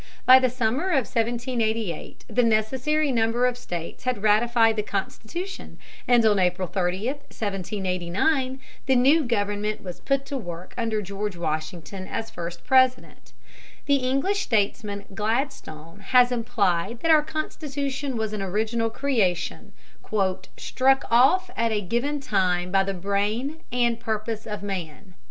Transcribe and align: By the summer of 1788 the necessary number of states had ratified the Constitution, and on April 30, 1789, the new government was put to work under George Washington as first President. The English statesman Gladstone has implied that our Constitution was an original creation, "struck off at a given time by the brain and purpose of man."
By 0.25 0.39
the 0.39 0.49
summer 0.49 0.85
of 0.87 1.05
1788 1.05 2.25
the 2.27 2.41
necessary 2.41 3.11
number 3.11 3.45
of 3.45 3.55
states 3.55 4.03
had 4.03 4.23
ratified 4.23 4.75
the 4.75 4.81
Constitution, 4.81 5.77
and 6.07 6.25
on 6.25 6.39
April 6.39 6.67
30, 6.67 7.05
1789, 7.05 8.59
the 8.87 8.95
new 8.95 9.23
government 9.23 9.83
was 9.83 9.99
put 9.99 10.25
to 10.25 10.37
work 10.39 10.73
under 10.75 11.03
George 11.03 11.37
Washington 11.37 12.07
as 12.07 12.31
first 12.31 12.65
President. 12.65 13.31
The 13.85 13.97
English 13.97 14.39
statesman 14.39 15.05
Gladstone 15.13 15.99
has 15.99 16.31
implied 16.31 17.01
that 17.01 17.11
our 17.11 17.21
Constitution 17.21 18.17
was 18.17 18.33
an 18.33 18.41
original 18.41 18.89
creation, 18.89 19.71
"struck 20.57 21.03
off 21.11 21.51
at 21.55 21.71
a 21.71 21.79
given 21.79 22.19
time 22.19 22.71
by 22.71 22.81
the 22.83 22.95
brain 22.95 23.59
and 23.71 23.99
purpose 23.99 24.47
of 24.47 24.63
man." 24.63 25.13